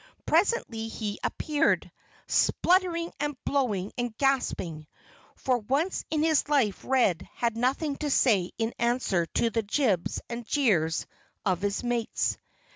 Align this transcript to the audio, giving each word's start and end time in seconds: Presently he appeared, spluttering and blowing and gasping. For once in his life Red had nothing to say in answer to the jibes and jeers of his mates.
Presently 0.25 0.87
he 0.87 1.19
appeared, 1.23 1.91
spluttering 2.25 3.11
and 3.19 3.37
blowing 3.45 3.91
and 3.99 4.17
gasping. 4.17 4.87
For 5.35 5.59
once 5.59 6.05
in 6.09 6.23
his 6.23 6.49
life 6.49 6.83
Red 6.83 7.29
had 7.35 7.55
nothing 7.55 7.97
to 7.97 8.09
say 8.09 8.49
in 8.57 8.73
answer 8.79 9.27
to 9.35 9.51
the 9.51 9.61
jibes 9.61 10.19
and 10.27 10.43
jeers 10.43 11.05
of 11.45 11.61
his 11.61 11.83
mates. 11.83 12.39